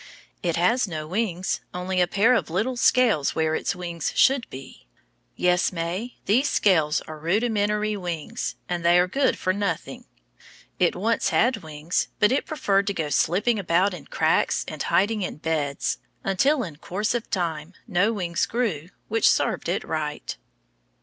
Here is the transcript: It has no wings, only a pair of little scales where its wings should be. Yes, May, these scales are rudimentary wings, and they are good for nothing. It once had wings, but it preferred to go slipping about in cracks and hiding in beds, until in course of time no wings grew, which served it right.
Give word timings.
It 0.41 0.55
has 0.55 0.87
no 0.87 1.05
wings, 1.05 1.61
only 1.75 2.01
a 2.01 2.07
pair 2.07 2.33
of 2.33 2.49
little 2.49 2.75
scales 2.75 3.35
where 3.35 3.53
its 3.53 3.75
wings 3.75 4.11
should 4.15 4.49
be. 4.49 4.87
Yes, 5.35 5.71
May, 5.71 6.15
these 6.25 6.49
scales 6.49 7.01
are 7.01 7.19
rudimentary 7.19 7.95
wings, 7.95 8.55
and 8.67 8.83
they 8.83 8.97
are 8.97 9.07
good 9.07 9.37
for 9.37 9.53
nothing. 9.53 10.05
It 10.79 10.95
once 10.95 11.29
had 11.29 11.57
wings, 11.57 12.07
but 12.19 12.31
it 12.31 12.47
preferred 12.47 12.87
to 12.87 12.95
go 12.95 13.09
slipping 13.09 13.59
about 13.59 13.93
in 13.93 14.07
cracks 14.07 14.65
and 14.67 14.81
hiding 14.81 15.21
in 15.21 15.35
beds, 15.37 15.99
until 16.23 16.63
in 16.63 16.77
course 16.77 17.13
of 17.13 17.29
time 17.29 17.73
no 17.85 18.11
wings 18.11 18.47
grew, 18.47 18.89
which 19.07 19.29
served 19.29 19.69
it 19.69 19.83
right. 19.83 20.35